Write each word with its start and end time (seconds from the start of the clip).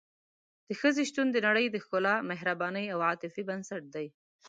د 0.67 0.69
ښځې 0.79 1.03
شتون 1.09 1.27
د 1.31 1.37
نړۍ 1.47 1.65
د 1.71 1.75
ښکلا، 1.83 2.15
مهربانۍ 2.31 2.85
او 2.93 2.99
عاطفې 3.07 3.41
بنسټ 3.49 3.83
دی. 3.95 4.07